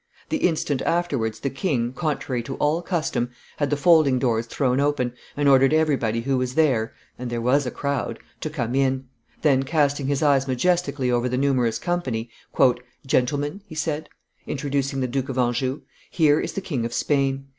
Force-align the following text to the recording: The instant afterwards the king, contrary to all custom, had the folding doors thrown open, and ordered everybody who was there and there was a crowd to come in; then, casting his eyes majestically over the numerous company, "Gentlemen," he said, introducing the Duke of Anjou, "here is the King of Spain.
The 0.29 0.37
instant 0.37 0.81
afterwards 0.81 1.39
the 1.41 1.51
king, 1.51 1.93
contrary 1.93 2.41
to 2.41 2.55
all 2.55 2.81
custom, 2.81 3.29
had 3.57 3.69
the 3.69 3.77
folding 3.77 4.17
doors 4.17 4.47
thrown 4.47 4.79
open, 4.79 5.13
and 5.37 5.47
ordered 5.47 5.73
everybody 5.75 6.21
who 6.21 6.39
was 6.39 6.55
there 6.55 6.95
and 7.19 7.29
there 7.29 7.39
was 7.39 7.67
a 7.67 7.69
crowd 7.69 8.17
to 8.39 8.49
come 8.49 8.73
in; 8.73 9.05
then, 9.43 9.61
casting 9.61 10.07
his 10.07 10.23
eyes 10.23 10.47
majestically 10.47 11.11
over 11.11 11.29
the 11.29 11.37
numerous 11.37 11.77
company, 11.77 12.31
"Gentlemen," 13.05 13.61
he 13.67 13.75
said, 13.75 14.09
introducing 14.47 15.01
the 15.01 15.07
Duke 15.07 15.29
of 15.29 15.37
Anjou, 15.37 15.81
"here 16.09 16.39
is 16.39 16.53
the 16.53 16.61
King 16.61 16.83
of 16.83 16.95
Spain. 16.95 17.49